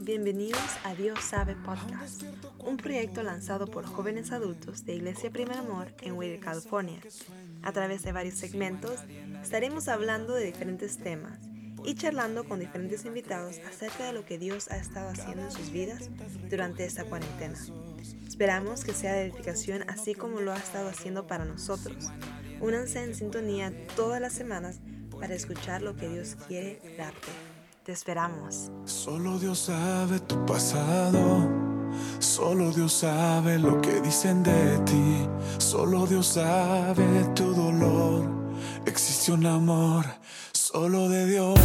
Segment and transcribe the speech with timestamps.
[0.00, 2.22] bienvenidos a Dios Sabe Podcast,
[2.64, 6.98] un proyecto lanzado por jóvenes adultos de Iglesia Primer Amor en Whittier, California.
[7.62, 9.00] A través de varios segmentos
[9.42, 11.38] estaremos hablando de diferentes temas
[11.84, 15.70] y charlando con diferentes invitados acerca de lo que Dios ha estado haciendo en sus
[15.72, 16.08] vidas
[16.48, 17.58] durante esta cuarentena.
[18.26, 22.10] Esperamos que sea de edificación así como lo ha estado haciendo para nosotros.
[22.62, 24.80] Únanse en sintonía todas las semanas
[25.20, 27.57] para escuchar lo que Dios quiere darte.
[27.88, 28.70] Te esperamos.
[28.84, 31.48] Solo Dios sabe tu pasado.
[32.18, 35.26] Solo Dios sabe lo que dicen de ti.
[35.56, 38.28] Solo Dios sabe tu dolor.
[38.84, 40.04] Existe un amor
[40.52, 41.58] solo de Dios.